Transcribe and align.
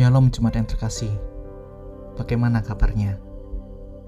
Shalom 0.00 0.32
Jemaat 0.32 0.56
yang 0.56 0.64
terkasih. 0.64 1.12
Bagaimana 2.16 2.64
kabarnya? 2.64 3.20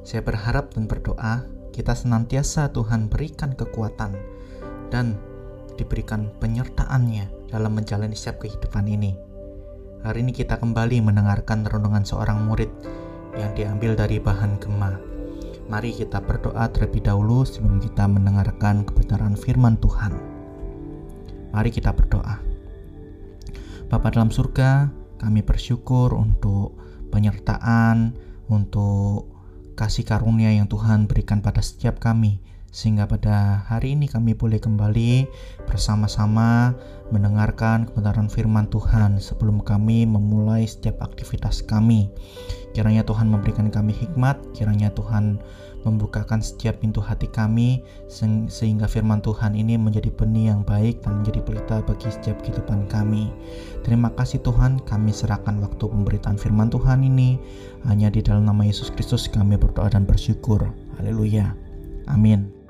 Saya 0.00 0.24
berharap 0.24 0.72
dan 0.72 0.88
berdoa 0.88 1.44
kita 1.68 1.92
senantiasa 1.92 2.72
Tuhan 2.72 3.12
berikan 3.12 3.52
kekuatan 3.52 4.16
dan 4.88 5.20
diberikan 5.76 6.32
penyertaannya 6.40 7.52
dalam 7.52 7.76
menjalani 7.76 8.16
setiap 8.16 8.40
kehidupan 8.40 8.88
ini. 8.88 9.12
Hari 10.00 10.24
ini 10.24 10.32
kita 10.32 10.56
kembali 10.56 11.04
mendengarkan 11.04 11.68
renungan 11.68 12.08
seorang 12.08 12.40
murid 12.40 12.72
yang 13.36 13.52
diambil 13.52 13.92
dari 13.92 14.16
bahan 14.16 14.64
gema. 14.64 14.96
Mari 15.68 15.92
kita 15.92 16.24
berdoa 16.24 16.72
terlebih 16.72 17.04
dahulu 17.04 17.44
sebelum 17.44 17.84
kita 17.84 18.08
mendengarkan 18.08 18.88
kebenaran 18.88 19.36
firman 19.36 19.76
Tuhan. 19.76 20.16
Mari 21.52 21.68
kita 21.68 21.92
berdoa. 21.92 22.40
Bapa 23.92 24.08
dalam 24.08 24.32
surga, 24.32 25.01
kami 25.22 25.46
bersyukur 25.46 26.10
untuk 26.18 26.74
penyertaan, 27.14 28.18
untuk 28.50 29.30
kasih 29.78 30.02
karunia 30.04 30.50
yang 30.52 30.66
Tuhan 30.66 31.06
berikan 31.06 31.40
pada 31.40 31.62
setiap 31.62 32.02
kami, 32.02 32.42
sehingga 32.72 33.04
pada 33.04 33.62
hari 33.68 33.94
ini 33.94 34.08
kami 34.08 34.32
boleh 34.32 34.58
kembali 34.58 35.28
bersama-sama 35.68 36.72
mendengarkan 37.12 37.84
kebenaran 37.86 38.32
firman 38.32 38.66
Tuhan 38.72 39.20
sebelum 39.20 39.60
kami 39.60 40.08
memulai 40.08 40.64
setiap 40.64 41.04
aktivitas 41.04 41.60
kami. 41.62 42.08
Kiranya 42.72 43.04
Tuhan 43.04 43.28
memberikan 43.28 43.68
kami 43.68 43.92
hikmat, 43.92 44.40
kiranya 44.56 44.88
Tuhan 44.96 45.36
membukakan 45.82 46.38
setiap 46.38 46.78
pintu 46.82 47.02
hati 47.02 47.26
kami 47.30 47.82
sehingga 48.50 48.86
firman 48.86 49.18
Tuhan 49.22 49.58
ini 49.58 49.74
menjadi 49.78 50.10
benih 50.14 50.54
yang 50.54 50.62
baik 50.62 51.02
dan 51.02 51.22
menjadi 51.22 51.40
pelita 51.42 51.76
bagi 51.82 52.08
setiap 52.10 52.38
kehidupan 52.42 52.86
kami. 52.86 53.30
Terima 53.82 54.10
kasih 54.14 54.42
Tuhan, 54.42 54.82
kami 54.86 55.10
serahkan 55.10 55.58
waktu 55.62 55.84
pemberitaan 55.86 56.38
firman 56.38 56.70
Tuhan 56.70 57.02
ini 57.02 57.38
hanya 57.86 58.08
di 58.10 58.22
dalam 58.22 58.46
nama 58.46 58.62
Yesus 58.62 58.94
Kristus 58.94 59.26
kami 59.26 59.58
berdoa 59.58 59.90
dan 59.90 60.06
bersyukur. 60.06 60.62
Haleluya. 60.98 61.54
Amin. 62.10 62.62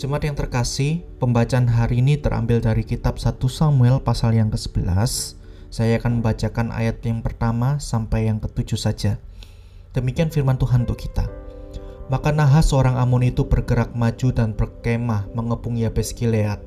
Jemaat 0.00 0.24
yang 0.24 0.32
terkasih, 0.32 1.04
pembacaan 1.20 1.68
hari 1.68 2.00
ini 2.00 2.16
terambil 2.16 2.56
dari 2.64 2.88
kitab 2.88 3.20
1 3.20 3.36
Samuel 3.52 4.00
pasal 4.00 4.32
yang 4.32 4.48
ke-11. 4.48 5.36
Saya 5.68 6.00
akan 6.00 6.24
membacakan 6.24 6.72
ayat 6.72 7.04
yang 7.04 7.20
pertama 7.20 7.76
sampai 7.76 8.26
yang 8.26 8.40
ketujuh 8.40 8.80
saja. 8.80 9.20
Demikian 9.92 10.32
firman 10.32 10.56
Tuhan 10.56 10.88
untuk 10.88 10.98
kita. 10.98 11.39
Maka 12.10 12.34
Nahas 12.34 12.74
seorang 12.74 12.98
Amon 12.98 13.22
itu 13.22 13.46
bergerak 13.46 13.94
maju 13.94 14.34
dan 14.34 14.50
berkemah 14.50 15.30
mengepung 15.30 15.78
Yabes 15.78 16.10
Gilead. 16.10 16.58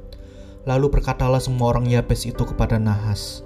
Lalu 0.64 0.88
berkatalah 0.88 1.44
semua 1.44 1.76
orang 1.76 1.84
Yabes 1.84 2.24
itu 2.24 2.48
kepada 2.48 2.80
Nahas, 2.80 3.44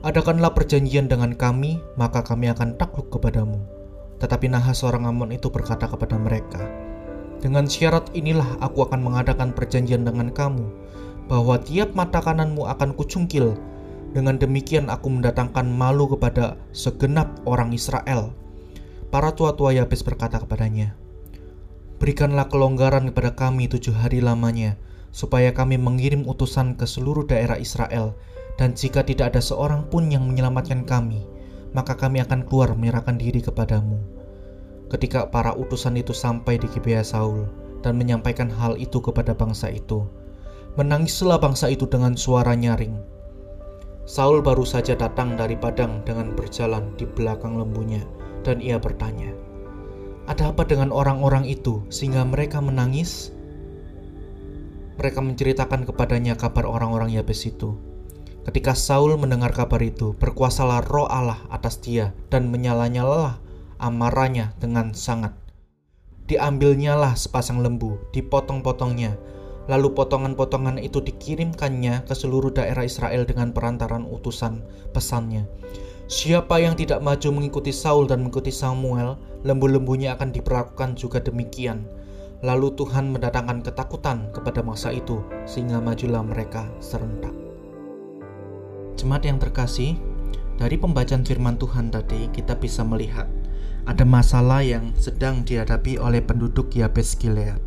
Adakanlah 0.00 0.56
perjanjian 0.56 1.04
dengan 1.04 1.36
kami, 1.36 1.84
maka 2.00 2.24
kami 2.24 2.48
akan 2.48 2.80
takluk 2.80 3.12
kepadamu. 3.12 3.60
Tetapi 4.24 4.48
Nahas 4.48 4.80
seorang 4.80 5.04
Amon 5.04 5.36
itu 5.36 5.52
berkata 5.52 5.84
kepada 5.84 6.16
mereka, 6.16 6.64
Dengan 7.44 7.68
syarat 7.68 8.08
inilah 8.16 8.56
aku 8.64 8.88
akan 8.88 9.04
mengadakan 9.04 9.52
perjanjian 9.52 10.08
dengan 10.08 10.32
kamu, 10.32 10.64
bahwa 11.28 11.60
tiap 11.60 11.92
mata 11.92 12.24
kananmu 12.24 12.64
akan 12.72 12.96
kucungkil. 12.96 13.52
Dengan 14.16 14.40
demikian 14.40 14.88
aku 14.88 15.12
mendatangkan 15.12 15.68
malu 15.68 16.08
kepada 16.08 16.56
segenap 16.72 17.36
orang 17.44 17.76
Israel 17.76 18.32
Para 19.06 19.38
tua-tua 19.38 19.70
Yabes 19.70 20.02
berkata 20.02 20.42
kepadanya, 20.42 20.98
Berikanlah 22.02 22.50
kelonggaran 22.50 23.08
kepada 23.14 23.38
kami 23.38 23.70
tujuh 23.70 23.94
hari 23.94 24.18
lamanya, 24.18 24.74
supaya 25.14 25.54
kami 25.54 25.78
mengirim 25.78 26.26
utusan 26.26 26.74
ke 26.74 26.84
seluruh 26.90 27.22
daerah 27.22 27.54
Israel, 27.54 28.18
dan 28.58 28.74
jika 28.74 29.06
tidak 29.06 29.32
ada 29.32 29.40
seorang 29.40 29.86
pun 29.86 30.10
yang 30.10 30.26
menyelamatkan 30.26 30.82
kami, 30.82 31.22
maka 31.70 31.94
kami 31.94 32.18
akan 32.18 32.50
keluar 32.50 32.74
menyerahkan 32.74 33.14
diri 33.14 33.38
kepadamu. 33.38 33.96
Ketika 34.90 35.30
para 35.30 35.54
utusan 35.54 35.94
itu 35.94 36.10
sampai 36.10 36.58
di 36.58 36.66
Gibea 36.66 37.06
Saul 37.06 37.46
dan 37.86 37.94
menyampaikan 37.94 38.50
hal 38.50 38.74
itu 38.74 38.98
kepada 38.98 39.38
bangsa 39.38 39.70
itu, 39.70 40.02
menangislah 40.74 41.38
bangsa 41.38 41.70
itu 41.70 41.86
dengan 41.86 42.18
suara 42.18 42.58
nyaring. 42.58 42.98
Saul 44.02 44.42
baru 44.42 44.66
saja 44.66 44.98
datang 44.98 45.38
dari 45.38 45.54
padang 45.54 46.02
dengan 46.02 46.34
berjalan 46.34 46.90
di 46.98 47.06
belakang 47.06 47.58
lembunya 47.58 48.02
dan 48.46 48.62
ia 48.62 48.78
bertanya, 48.78 49.34
"Ada 50.30 50.54
apa 50.54 50.62
dengan 50.62 50.94
orang-orang 50.94 51.50
itu 51.50 51.82
sehingga 51.90 52.22
mereka 52.22 52.62
menangis?" 52.62 53.34
Mereka 54.96 55.18
menceritakan 55.18 55.84
kepadanya 55.84 56.38
kabar 56.38 56.64
orang-orang 56.64 57.12
Yabes 57.12 57.44
itu. 57.44 57.74
Ketika 58.46 58.78
Saul 58.78 59.18
mendengar 59.18 59.50
kabar 59.50 59.82
itu, 59.82 60.14
berkuasalah 60.14 60.86
roh 60.86 61.10
Allah 61.10 61.42
atas 61.50 61.82
dia 61.82 62.14
dan 62.30 62.48
menyala-nyalalah 62.48 63.42
amarahnya 63.82 64.54
dengan 64.62 64.94
sangat. 64.94 65.34
Diambilnyalah 66.30 67.18
sepasang 67.18 67.62
lembu, 67.62 67.98
dipotong-potongnya, 68.14 69.18
lalu 69.66 69.94
potongan-potongan 69.94 70.78
itu 70.78 71.02
dikirimkannya 71.02 72.06
ke 72.06 72.14
seluruh 72.14 72.54
daerah 72.54 72.86
Israel 72.86 73.26
dengan 73.26 73.50
perantaran 73.50 74.06
utusan 74.06 74.62
pesannya. 74.94 75.46
Siapa 76.06 76.62
yang 76.62 76.78
tidak 76.78 77.02
maju 77.02 77.34
mengikuti 77.34 77.74
Saul 77.74 78.06
dan 78.06 78.22
mengikuti 78.22 78.54
Samuel, 78.54 79.18
lembu-lembunya 79.42 80.14
akan 80.14 80.30
diperlakukan 80.30 80.94
juga 80.94 81.18
demikian. 81.18 81.82
Lalu 82.46 82.78
Tuhan 82.78 83.10
mendatangkan 83.10 83.66
ketakutan 83.66 84.30
kepada 84.30 84.62
masa 84.62 84.94
itu, 84.94 85.18
sehingga 85.50 85.82
majulah 85.82 86.22
mereka 86.22 86.70
serentak. 86.78 87.34
Jemaat 88.94 89.26
yang 89.26 89.42
terkasih, 89.42 89.98
dari 90.54 90.78
pembacaan 90.78 91.26
firman 91.26 91.58
Tuhan 91.58 91.90
tadi 91.90 92.30
kita 92.30 92.54
bisa 92.54 92.86
melihat 92.86 93.26
ada 93.82 94.06
masalah 94.06 94.62
yang 94.62 94.94
sedang 94.94 95.42
dihadapi 95.42 95.98
oleh 95.98 96.22
penduduk 96.22 96.70
Yabes 96.70 97.18
Gilead. 97.18 97.58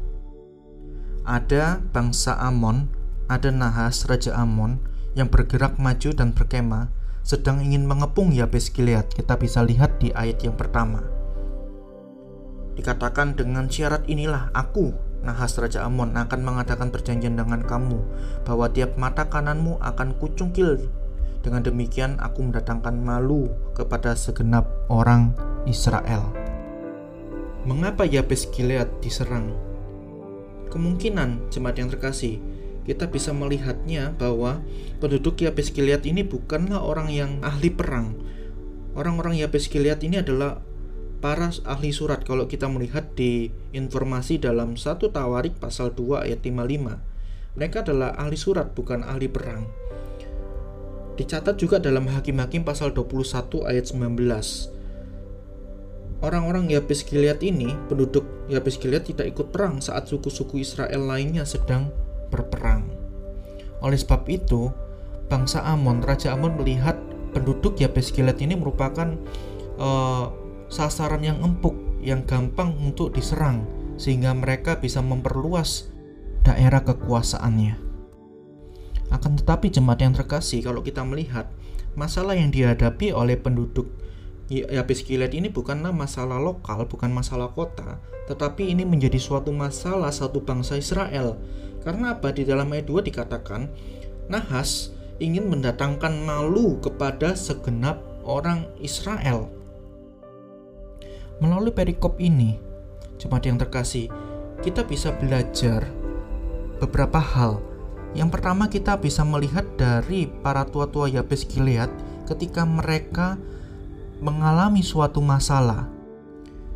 Ada 1.28 1.84
bangsa 1.92 2.40
Amon, 2.40 2.88
ada 3.28 3.52
Nahas, 3.52 4.08
Raja 4.08 4.32
Amon, 4.40 4.80
yang 5.14 5.28
bergerak 5.28 5.76
maju 5.76 6.10
dan 6.16 6.32
berkemah 6.32 6.99
sedang 7.30 7.62
ingin 7.62 7.86
mengepung 7.86 8.34
Yabes 8.34 8.74
Gilead. 8.74 9.06
Kita 9.14 9.38
bisa 9.38 9.62
lihat 9.62 10.02
di 10.02 10.10
ayat 10.18 10.42
yang 10.42 10.58
pertama. 10.58 11.06
Dikatakan 12.74 13.38
dengan 13.38 13.70
syarat 13.70 14.02
inilah 14.10 14.50
aku, 14.58 14.98
Nahas 15.22 15.54
Raja 15.62 15.86
Amon 15.86 16.18
akan 16.18 16.42
mengadakan 16.42 16.90
perjanjian 16.90 17.38
dengan 17.38 17.62
kamu 17.62 18.02
bahwa 18.50 18.66
tiap 18.74 18.98
mata 18.98 19.30
kananmu 19.30 19.78
akan 19.78 20.18
kucungkil. 20.18 20.90
Dengan 21.46 21.62
demikian 21.62 22.18
aku 22.18 22.50
mendatangkan 22.50 22.98
malu 22.98 23.54
kepada 23.78 24.18
segenap 24.18 24.66
orang 24.90 25.38
Israel. 25.70 26.34
Mengapa 27.62 28.10
Yabes 28.10 28.50
Gilead 28.50 28.90
diserang? 29.06 29.54
Kemungkinan 30.74 31.54
jemaat 31.54 31.78
yang 31.78 31.94
terkasih 31.94 32.42
kita 32.90 33.06
bisa 33.06 33.30
melihatnya 33.38 34.18
bahwa 34.18 34.66
penduduk 34.98 35.46
Yabes 35.46 35.70
Gilead 35.70 36.10
ini 36.10 36.26
bukanlah 36.26 36.82
orang 36.82 37.14
yang 37.14 37.38
ahli 37.46 37.70
perang. 37.70 38.18
Orang-orang 38.98 39.38
Yabes 39.38 39.70
Gilead 39.70 40.02
ini 40.02 40.26
adalah 40.26 40.66
para 41.22 41.54
ahli 41.70 41.94
surat 41.94 42.26
kalau 42.26 42.50
kita 42.50 42.66
melihat 42.66 43.14
di 43.14 43.54
informasi 43.78 44.42
dalam 44.42 44.74
satu 44.74 45.14
Tawarik 45.14 45.62
pasal 45.62 45.94
2 45.94 46.26
ayat 46.26 46.42
55. 46.42 47.62
Mereka 47.62 47.86
adalah 47.86 48.18
ahli 48.18 48.42
surat 48.42 48.74
bukan 48.74 49.06
ahli 49.06 49.30
perang. 49.30 49.70
Dicatat 51.14 51.62
juga 51.62 51.78
dalam 51.78 52.10
Hakim-hakim 52.10 52.66
pasal 52.66 52.98
21 52.98 53.70
ayat 53.70 53.86
19. 53.86 56.26
Orang-orang 56.26 56.74
Yabes 56.74 57.06
Gilead 57.06 57.46
ini, 57.46 57.70
penduduk 57.86 58.26
Yabes 58.50 58.82
Gilead 58.82 59.06
tidak 59.06 59.38
ikut 59.38 59.54
perang 59.54 59.78
saat 59.78 60.10
suku-suku 60.10 60.66
Israel 60.66 61.06
lainnya 61.06 61.46
sedang 61.46 62.09
berperang. 62.30 62.88
Oleh 63.82 63.98
sebab 64.00 64.26
itu, 64.30 64.72
bangsa 65.28 65.66
Amon, 65.66 66.02
Raja 66.06 66.34
Amon 66.34 66.58
melihat 66.58 66.98
penduduk 67.36 67.78
Yabes 67.78 68.10
Gilead 68.10 68.40
ini 68.42 68.58
merupakan 68.58 69.18
uh, 69.78 70.34
sasaran 70.70 71.22
yang 71.26 71.42
empuk, 71.42 71.76
yang 72.02 72.26
gampang 72.26 72.74
untuk 72.80 73.14
diserang, 73.14 73.66
sehingga 73.98 74.34
mereka 74.34 74.78
bisa 74.78 75.02
memperluas 75.02 75.90
daerah 76.46 76.82
kekuasaannya. 76.86 77.76
Akan 79.10 79.34
tetapi 79.38 79.74
jemaat 79.74 80.06
yang 80.06 80.14
terkasih, 80.14 80.62
kalau 80.62 80.86
kita 80.86 81.02
melihat 81.02 81.50
masalah 81.98 82.38
yang 82.38 82.54
dihadapi 82.54 83.10
oleh 83.10 83.36
penduduk 83.36 83.90
Yabes 84.50 85.06
Gilead 85.06 85.38
ini 85.38 85.54
bukanlah 85.54 85.94
masalah 85.94 86.42
lokal, 86.42 86.90
bukan 86.90 87.14
masalah 87.14 87.54
kota, 87.54 88.02
tetapi 88.26 88.74
ini 88.74 88.82
menjadi 88.82 89.22
suatu 89.22 89.54
masalah 89.54 90.10
satu 90.10 90.42
bangsa 90.42 90.74
Israel 90.74 91.38
karena 91.84 92.18
apa? 92.18 92.36
Di 92.36 92.44
dalam 92.44 92.70
ayat 92.72 92.88
2 92.88 93.08
dikatakan, 93.08 93.72
Nahas 94.30 94.94
ingin 95.20 95.48
mendatangkan 95.48 96.24
malu 96.24 96.80
kepada 96.80 97.36
segenap 97.36 98.00
orang 98.24 98.68
Israel. 98.80 99.52
Melalui 101.40 101.72
perikop 101.72 102.20
ini, 102.20 102.60
jemaat 103.16 103.48
yang 103.48 103.60
terkasih, 103.60 104.12
kita 104.60 104.84
bisa 104.84 105.16
belajar 105.16 105.88
beberapa 106.84 107.20
hal. 107.20 107.64
Yang 108.12 108.30
pertama 108.40 108.68
kita 108.68 108.98
bisa 108.98 109.22
melihat 109.24 109.64
dari 109.80 110.28
para 110.28 110.66
tua-tua 110.66 111.08
Yabes 111.08 111.46
Gilead 111.46 111.92
ketika 112.28 112.68
mereka 112.68 113.40
mengalami 114.20 114.84
suatu 114.84 115.24
masalah. 115.24 115.88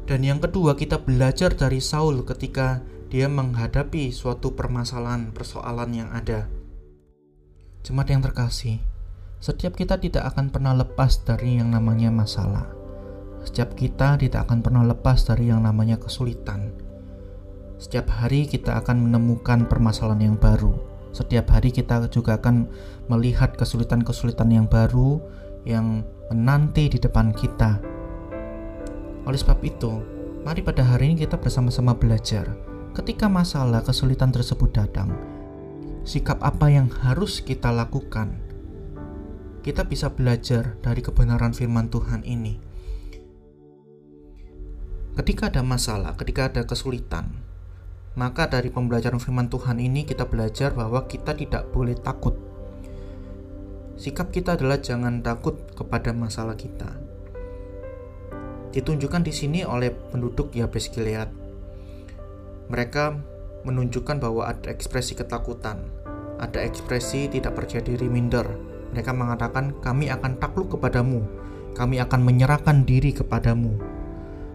Dan 0.04 0.24
yang 0.24 0.40
kedua, 0.40 0.76
kita 0.76 1.00
belajar 1.00 1.56
dari 1.56 1.80
Saul 1.80 2.28
ketika 2.28 2.84
dia 3.14 3.30
menghadapi 3.30 4.10
suatu 4.10 4.58
permasalahan, 4.58 5.30
persoalan 5.38 5.94
yang 5.94 6.10
ada. 6.10 6.50
Jemaat 7.86 8.10
yang 8.10 8.26
terkasih, 8.26 8.82
setiap 9.38 9.78
kita 9.78 10.02
tidak 10.02 10.34
akan 10.34 10.50
pernah 10.50 10.74
lepas 10.74 11.22
dari 11.22 11.62
yang 11.62 11.70
namanya 11.70 12.10
masalah. 12.10 12.66
Setiap 13.46 13.78
kita 13.78 14.18
tidak 14.18 14.50
akan 14.50 14.66
pernah 14.66 14.82
lepas 14.82 15.30
dari 15.30 15.54
yang 15.54 15.62
namanya 15.62 16.02
kesulitan. 16.02 16.74
Setiap 17.78 18.10
hari 18.10 18.50
kita 18.50 18.82
akan 18.82 19.06
menemukan 19.06 19.70
permasalahan 19.70 20.34
yang 20.34 20.38
baru. 20.42 20.74
Setiap 21.14 21.54
hari 21.54 21.70
kita 21.70 22.10
juga 22.10 22.42
akan 22.42 22.66
melihat 23.14 23.54
kesulitan-kesulitan 23.54 24.50
yang 24.50 24.66
baru 24.66 25.22
yang 25.70 26.02
menanti 26.34 26.90
di 26.90 26.98
depan 26.98 27.30
kita. 27.30 27.78
Oleh 29.30 29.38
sebab 29.38 29.62
itu, 29.62 30.02
mari 30.42 30.66
pada 30.66 30.82
hari 30.82 31.14
ini 31.14 31.30
kita 31.30 31.38
bersama-sama 31.38 31.94
belajar. 31.94 32.73
Ketika 32.94 33.26
masalah 33.26 33.82
kesulitan 33.82 34.30
tersebut 34.30 34.70
datang, 34.70 35.10
sikap 36.06 36.38
apa 36.46 36.70
yang 36.70 36.88
harus 37.02 37.42
kita 37.42 37.74
lakukan 37.74 38.44
kita 39.64 39.88
bisa 39.88 40.12
belajar 40.12 40.76
dari 40.84 41.00
kebenaran 41.00 41.56
firman 41.56 41.88
Tuhan 41.88 42.28
ini. 42.28 42.60
Ketika 45.16 45.48
ada 45.48 45.64
masalah, 45.64 46.20
ketika 46.20 46.52
ada 46.52 46.68
kesulitan, 46.68 47.32
maka 48.20 48.52
dari 48.52 48.68
pembelajaran 48.68 49.24
firman 49.24 49.48
Tuhan 49.48 49.80
ini 49.80 50.04
kita 50.04 50.28
belajar 50.28 50.76
bahwa 50.76 51.08
kita 51.08 51.32
tidak 51.32 51.72
boleh 51.72 51.96
takut. 51.96 52.36
Sikap 53.96 54.36
kita 54.36 54.60
adalah 54.60 54.84
jangan 54.84 55.24
takut 55.24 55.56
kepada 55.72 56.12
masalah 56.12 56.60
kita. 56.60 56.92
Ditunjukkan 58.76 59.24
di 59.24 59.32
sini 59.32 59.60
oleh 59.64 59.96
penduduk 59.96 60.52
Yabes 60.52 60.92
Gilead. 60.92 61.43
Mereka 62.72 63.20
menunjukkan 63.64 64.20
bahwa 64.20 64.48
ada 64.52 64.68
ekspresi 64.72 65.16
ketakutan, 65.16 65.84
ada 66.40 66.60
ekspresi 66.60 67.32
tidak 67.32 67.56
percaya 67.56 67.84
diri 67.84 68.08
minder, 68.12 68.46
mereka 68.94 69.10
mengatakan, 69.10 69.74
"Kami 69.82 70.14
akan 70.14 70.38
takluk 70.38 70.78
kepadamu, 70.78 71.26
kami 71.74 71.98
akan 71.98 72.22
menyerahkan 72.22 72.86
diri 72.86 73.10
kepadamu." 73.10 73.80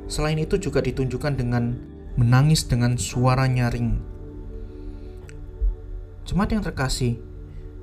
Selain 0.06 0.38
itu 0.38 0.56
juga 0.56 0.80
ditunjukkan 0.80 1.34
dengan 1.36 1.76
menangis 2.16 2.64
dengan 2.64 2.96
suara 2.96 3.44
nyaring. 3.44 3.98
Jemaat 6.24 6.50
yang 6.54 6.64
terkasih, 6.64 7.20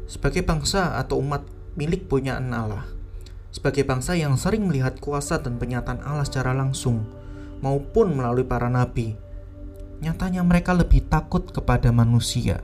sebagai 0.05 0.45
bangsa 0.45 0.97
atau 1.01 1.17
umat 1.21 1.45
milik 1.75 2.07
punyaan 2.07 2.53
Allah, 2.53 2.85
sebagai 3.49 3.83
bangsa 3.83 4.15
yang 4.15 4.37
sering 4.37 4.69
melihat 4.69 5.01
kuasa 5.01 5.41
dan 5.41 5.57
penyataan 5.57 6.01
Allah 6.05 6.23
secara 6.23 6.53
langsung 6.53 7.03
maupun 7.59 8.13
melalui 8.13 8.45
para 8.45 8.71
nabi, 8.71 9.17
nyatanya 10.03 10.43
mereka 10.43 10.75
lebih 10.75 11.07
takut 11.07 11.47
kepada 11.51 11.91
manusia. 11.91 12.63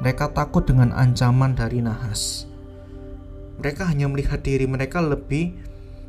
Mereka 0.00 0.32
takut 0.32 0.64
dengan 0.64 0.96
ancaman 0.96 1.52
dari 1.52 1.84
nahas 1.84 2.50
mereka 3.60 3.84
hanya 3.92 4.08
melihat 4.08 4.40
diri 4.40 4.64
mereka 4.64 5.04
lebih 5.04 5.52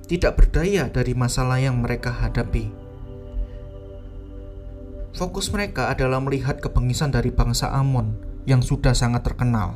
tidak 0.08 0.40
berdaya 0.40 0.88
dari 0.88 1.12
masalah 1.12 1.60
yang 1.60 1.84
mereka 1.84 2.08
hadapi. 2.08 2.72
Fokus 5.12 5.52
mereka 5.52 5.92
adalah 5.92 6.24
melihat 6.24 6.64
kebengisan 6.64 7.12
dari 7.12 7.28
bangsa 7.28 7.68
Amon 7.76 8.16
yang 8.48 8.64
sudah 8.64 8.96
sangat 8.96 9.28
terkenal, 9.28 9.76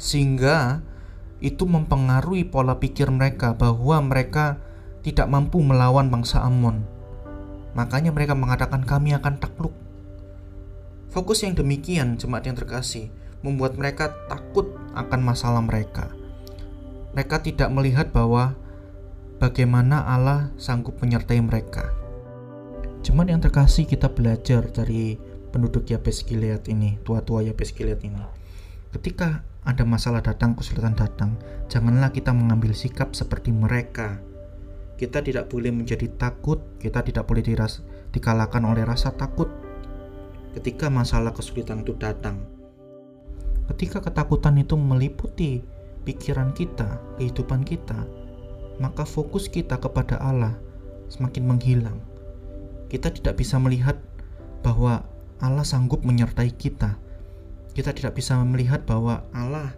sehingga 0.00 0.80
itu 1.44 1.68
mempengaruhi 1.68 2.48
pola 2.48 2.80
pikir 2.80 3.12
mereka 3.12 3.52
bahwa 3.52 4.00
mereka 4.00 4.56
tidak 5.04 5.28
mampu 5.28 5.60
melawan 5.60 6.08
bangsa 6.08 6.40
Amon. 6.40 6.80
Makanya 7.76 8.08
mereka 8.16 8.32
mengatakan 8.32 8.88
kami 8.88 9.12
akan 9.12 9.36
takluk. 9.36 9.76
Fokus 11.10 11.42
yang 11.42 11.58
demikian, 11.58 12.16
jemaat 12.16 12.46
yang 12.46 12.54
terkasih, 12.54 13.10
membuat 13.42 13.74
mereka 13.74 14.14
takut 14.30 14.70
akan 14.94 15.20
masalah 15.22 15.62
mereka 15.62 16.20
mereka 17.10 17.42
tidak 17.42 17.68
melihat 17.74 18.14
bahwa 18.14 18.54
bagaimana 19.42 20.06
Allah 20.06 20.54
sanggup 20.56 20.98
menyertai 21.02 21.42
mereka. 21.42 21.90
Cuman 23.02 23.32
yang 23.32 23.42
terkasih 23.42 23.88
kita 23.88 24.12
belajar 24.12 24.70
dari 24.70 25.18
penduduk 25.50 25.90
Yabes 25.90 26.22
Gilead 26.22 26.70
ini, 26.70 27.00
tua-tua 27.02 27.42
Yabes 27.42 27.74
Gilead 27.74 27.98
ini. 28.06 28.22
Ketika 28.94 29.42
ada 29.66 29.82
masalah 29.82 30.22
datang, 30.22 30.54
kesulitan 30.54 30.94
datang, 30.94 31.34
janganlah 31.66 32.14
kita 32.14 32.30
mengambil 32.30 32.76
sikap 32.76 33.16
seperti 33.16 33.50
mereka. 33.50 34.22
Kita 34.94 35.24
tidak 35.24 35.48
boleh 35.48 35.72
menjadi 35.72 36.12
takut, 36.14 36.60
kita 36.76 37.00
tidak 37.00 37.24
boleh 37.24 37.40
dikalahkan 38.12 38.62
oleh 38.62 38.84
rasa 38.84 39.16
takut 39.16 39.48
ketika 40.56 40.90
masalah 40.90 41.30
kesulitan 41.30 41.82
itu 41.86 41.94
datang. 41.98 42.42
Ketika 43.70 44.02
ketakutan 44.02 44.58
itu 44.58 44.74
meliputi 44.74 45.62
pikiran 46.02 46.50
kita, 46.50 46.98
kehidupan 47.20 47.62
kita, 47.62 48.02
maka 48.82 49.06
fokus 49.06 49.46
kita 49.46 49.78
kepada 49.78 50.18
Allah 50.18 50.58
semakin 51.12 51.44
menghilang. 51.46 51.98
Kita 52.90 53.14
tidak 53.14 53.38
bisa 53.38 53.60
melihat 53.62 54.00
bahwa 54.66 55.06
Allah 55.38 55.62
sanggup 55.62 56.02
menyertai 56.02 56.50
kita. 56.56 56.98
Kita 57.70 57.94
tidak 57.94 58.18
bisa 58.18 58.34
melihat 58.42 58.82
bahwa 58.82 59.22
Allah 59.30 59.70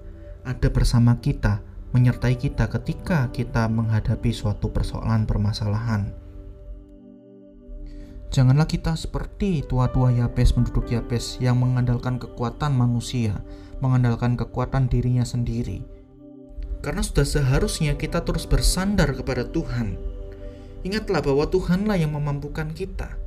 ada 0.48 0.68
bersama 0.72 1.20
kita, 1.20 1.60
menyertai 1.92 2.40
kita 2.40 2.72
ketika 2.72 3.28
kita 3.30 3.68
menghadapi 3.68 4.32
suatu 4.32 4.72
persoalan 4.72 5.28
permasalahan. 5.28 6.16
Janganlah 8.32 8.64
kita 8.64 8.96
seperti 8.96 9.60
tua-tua 9.68 10.08
Yabes 10.08 10.56
penduduk 10.56 10.88
Yabes 10.88 11.36
yang 11.36 11.60
mengandalkan 11.60 12.16
kekuatan 12.16 12.72
manusia, 12.72 13.36
mengandalkan 13.84 14.40
kekuatan 14.40 14.88
dirinya 14.88 15.20
sendiri, 15.20 15.84
karena 16.80 17.04
sudah 17.04 17.28
seharusnya 17.28 17.92
kita 18.00 18.24
terus 18.24 18.48
bersandar 18.48 19.12
kepada 19.12 19.44
Tuhan. 19.44 20.00
Ingatlah 20.80 21.20
bahwa 21.20 21.44
Tuhanlah 21.44 22.00
yang 22.00 22.16
memampukan 22.16 22.72
kita. 22.72 23.20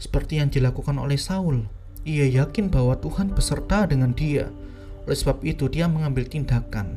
Seperti 0.00 0.40
yang 0.40 0.48
dilakukan 0.48 0.96
oleh 0.96 1.20
Saul, 1.20 1.68
ia 2.08 2.24
yakin 2.24 2.72
bahwa 2.72 2.96
Tuhan 2.96 3.36
beserta 3.36 3.84
dengan 3.84 4.16
dia. 4.16 4.48
Oleh 5.04 5.18
sebab 5.20 5.44
itu 5.44 5.68
dia 5.68 5.84
mengambil 5.84 6.24
tindakan. 6.24 6.96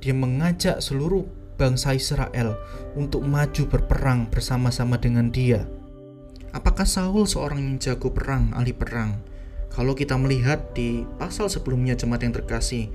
Dia 0.00 0.16
mengajak 0.16 0.80
seluruh 0.80 1.28
bangsa 1.60 1.92
Israel 1.92 2.56
untuk 2.96 3.20
maju 3.20 3.68
berperang 3.68 4.32
bersama-sama 4.32 4.96
dengan 4.96 5.28
dia. 5.28 5.68
Apakah 6.52 6.84
Saul 6.84 7.24
seorang 7.24 7.64
yang 7.64 7.76
jago 7.80 8.12
perang, 8.12 8.52
ahli 8.52 8.76
perang? 8.76 9.16
Kalau 9.72 9.96
kita 9.96 10.20
melihat 10.20 10.76
di 10.76 11.00
pasal 11.16 11.48
sebelumnya 11.48 11.96
jemaat 11.96 12.28
yang 12.28 12.36
terkasih, 12.36 12.92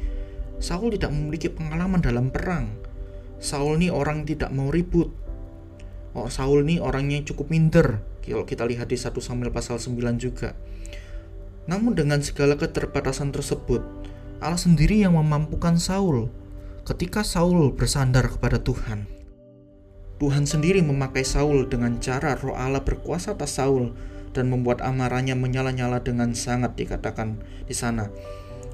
Saul 0.61 0.93
tidak 0.93 1.09
memiliki 1.09 1.49
pengalaman 1.49 1.97
dalam 1.97 2.29
perang. 2.29 2.69
Saul 3.41 3.81
ini 3.81 3.89
orang 3.89 4.29
tidak 4.29 4.53
mau 4.53 4.69
ribut. 4.69 5.09
Oh, 6.13 6.29
Saul 6.29 6.69
ini 6.69 6.77
orangnya 6.77 7.25
cukup 7.25 7.49
minder. 7.49 8.05
Kalau 8.21 8.45
kita 8.45 8.61
lihat 8.61 8.93
di 8.93 8.97
1 8.97 9.09
Samuel 9.17 9.49
pasal 9.49 9.81
9 9.81 10.21
juga. 10.21 10.53
Namun 11.65 11.97
dengan 11.97 12.21
segala 12.21 12.61
keterbatasan 12.61 13.33
tersebut, 13.33 13.81
Allah 14.37 14.61
sendiri 14.61 15.01
yang 15.01 15.17
memampukan 15.17 15.81
Saul. 15.81 16.29
Ketika 16.85 17.25
Saul 17.25 17.73
bersandar 17.73 18.29
kepada 18.29 18.61
Tuhan, 18.61 19.16
Tuhan 20.17 20.49
sendiri 20.49 20.81
memakai 20.81 21.21
Saul 21.21 21.69
dengan 21.69 22.01
cara 22.01 22.33
roh 22.33 22.57
Allah 22.57 22.81
berkuasa 22.81 23.37
atas 23.37 23.61
Saul 23.61 23.93
dan 24.33 24.49
membuat 24.49 24.81
amarahnya 24.81 25.37
menyala-nyala 25.37 26.01
dengan 26.01 26.33
sangat 26.33 26.73
dikatakan 26.73 27.37
di 27.69 27.77
sana. 27.77 28.09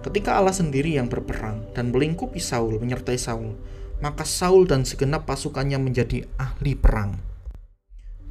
Ketika 0.04 0.40
Allah 0.40 0.56
sendiri 0.56 0.96
yang 0.96 1.12
berperang 1.12 1.64
dan 1.76 1.92
melingkupi 1.92 2.40
Saul 2.40 2.80
menyertai 2.80 3.20
Saul, 3.20 3.60
maka 4.00 4.24
Saul 4.24 4.68
dan 4.68 4.88
segenap 4.88 5.28
pasukannya 5.28 5.80
menjadi 5.80 6.28
ahli 6.40 6.76
perang. 6.76 7.20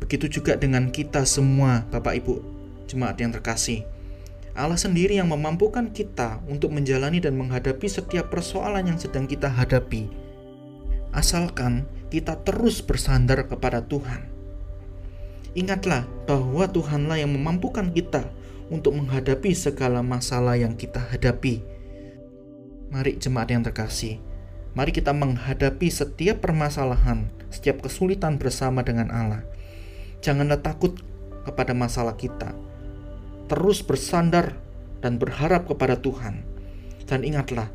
Begitu 0.01 0.41
juga 0.41 0.57
dengan 0.57 0.89
kita 0.89 1.25
semua, 1.29 1.85
Bapak 1.93 2.17
Ibu, 2.21 2.35
jemaat 2.89 3.17
yang 3.21 3.33
terkasih. 3.33 3.85
Allah 4.53 4.77
sendiri 4.77 5.17
yang 5.17 5.33
memampukan 5.33 5.89
kita 5.93 6.45
untuk 6.45 6.77
menjalani 6.77 7.25
dan 7.25 7.37
menghadapi 7.41 7.89
setiap 7.89 8.29
persoalan 8.29 8.85
yang 8.93 8.99
sedang 9.01 9.25
kita 9.25 9.49
hadapi. 9.49 10.13
Asalkan 11.17 11.89
kita 12.13 12.37
terus 12.45 12.85
bersandar 12.85 13.49
kepada 13.49 13.81
Tuhan. 13.81 14.29
Ingatlah 15.57 16.05
bahwa 16.29 16.69
Tuhanlah 16.69 17.25
yang 17.25 17.33
memampukan 17.33 17.89
kita 17.89 18.29
untuk 18.69 18.93
menghadapi 19.01 19.57
segala 19.57 20.05
masalah 20.05 20.61
yang 20.61 20.77
kita 20.77 21.01
hadapi. 21.01 21.65
Mari 22.93 23.17
jemaat 23.17 23.49
yang 23.49 23.65
terkasih, 23.65 24.21
mari 24.77 24.93
kita 24.93 25.17
menghadapi 25.17 25.89
setiap 25.89 26.45
permasalahan, 26.45 27.33
setiap 27.49 27.81
kesulitan 27.81 28.37
bersama 28.37 28.85
dengan 28.85 29.09
Allah. 29.09 29.49
Janganlah 30.21 30.61
takut 30.61 31.01
kepada 31.49 31.73
masalah 31.73 32.17
kita. 32.21 32.53
Terus 33.49 33.81
bersandar 33.81 34.61
dan 35.01 35.17
berharap 35.17 35.65
kepada 35.65 35.97
Tuhan. 35.97 36.45
Dan 37.09 37.25
ingatlah 37.25 37.69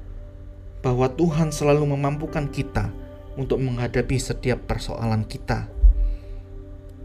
bahwa 0.81 1.09
Tuhan 1.13 1.53
selalu 1.53 1.93
memampukan 1.93 2.49
kita 2.49 2.89
untuk 3.37 3.61
menghadapi 3.61 4.17
setiap 4.17 4.65
persoalan 4.65 5.23
kita. 5.29 5.69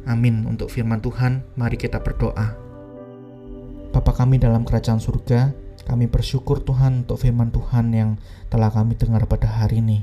Amin 0.09 0.49
untuk 0.51 0.73
firman 0.73 0.99
Tuhan, 0.99 1.47
mari 1.55 1.79
kita 1.79 2.03
berdoa. 2.03 2.59
Bapa 3.93 4.12
kami 4.17 4.41
dalam 4.41 4.65
kerajaan 4.67 4.99
surga, 4.99 5.53
kami 5.87 6.09
bersyukur 6.09 6.65
Tuhan 6.65 7.07
untuk 7.07 7.23
firman 7.23 7.53
Tuhan 7.55 7.93
yang 7.95 8.11
telah 8.49 8.73
kami 8.73 8.99
dengar 8.99 9.29
pada 9.29 9.47
hari 9.47 9.85
ini. 9.85 10.03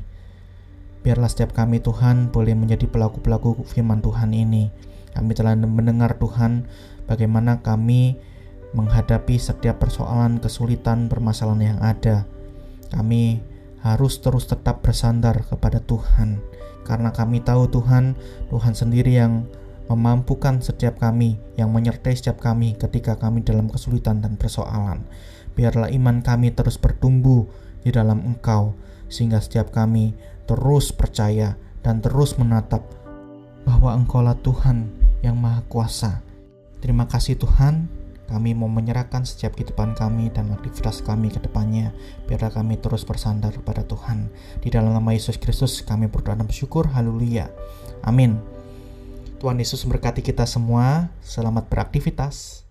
Biarlah 1.02 1.28
setiap 1.28 1.58
kami 1.58 1.82
Tuhan 1.82 2.30
boleh 2.30 2.54
menjadi 2.54 2.86
pelaku-pelaku 2.86 3.66
firman 3.66 4.00
Tuhan 4.00 4.32
ini. 4.32 4.70
Kami 5.16 5.32
telah 5.34 5.58
mendengar 5.58 6.16
Tuhan 6.22 6.70
bagaimana 7.10 7.66
kami 7.66 8.20
menghadapi 8.78 9.36
setiap 9.42 9.82
persoalan, 9.82 10.38
kesulitan, 10.38 11.10
permasalahan 11.10 11.76
yang 11.76 11.80
ada. 11.82 12.30
Kami 12.94 13.42
harus 13.80 14.20
terus 14.20 14.48
tetap 14.48 14.84
bersandar 14.84 15.46
kepada 15.48 15.80
Tuhan, 15.84 16.44
karena 16.84 17.14
kami 17.16 17.40
tahu 17.40 17.70
Tuhan, 17.72 18.18
Tuhan 18.52 18.74
sendiri 18.76 19.16
yang 19.16 19.48
memampukan 19.90 20.62
setiap 20.62 21.02
kami, 21.02 21.42
yang 21.58 21.74
menyertai 21.74 22.14
setiap 22.14 22.38
kami 22.38 22.78
ketika 22.78 23.18
kami 23.18 23.42
dalam 23.42 23.72
kesulitan 23.72 24.22
dan 24.22 24.38
persoalan. 24.38 25.02
Biarlah 25.58 25.90
iman 25.90 26.22
kami 26.22 26.54
terus 26.54 26.78
bertumbuh 26.78 27.50
di 27.82 27.90
dalam 27.90 28.22
Engkau, 28.22 28.78
sehingga 29.10 29.42
setiap 29.42 29.74
kami 29.74 30.14
terus 30.46 30.94
percaya 30.94 31.58
dan 31.82 32.04
terus 32.06 32.38
menatap 32.38 32.86
bahwa 33.66 33.98
Engkaulah 33.98 34.38
Tuhan 34.46 34.94
yang 35.26 35.36
Maha 35.36 35.66
Kuasa. 35.68 36.22
Terima 36.80 37.10
kasih 37.10 37.36
Tuhan, 37.36 37.92
kami 38.30 38.54
mau 38.54 38.70
menyerahkan 38.70 39.26
setiap 39.26 39.58
kehidupan 39.58 39.98
kami 39.98 40.30
dan 40.30 40.54
aktivitas 40.54 41.02
kami 41.02 41.34
ke 41.34 41.42
depannya. 41.42 41.90
Biarlah 42.30 42.54
kami 42.54 42.78
terus 42.78 43.02
bersandar 43.02 43.58
kepada 43.58 43.82
Tuhan. 43.90 44.30
Di 44.62 44.70
dalam 44.70 44.94
nama 44.94 45.10
Yesus 45.10 45.42
Kristus 45.42 45.82
kami 45.82 46.06
berdoa 46.06 46.38
dan 46.38 46.46
bersyukur. 46.46 46.86
Haleluya. 46.94 47.50
Amin. 48.06 48.38
Tuhan 49.42 49.58
Yesus 49.58 49.82
memberkati 49.90 50.22
kita 50.22 50.46
semua. 50.46 51.10
Selamat 51.26 51.66
beraktivitas. 51.66 52.69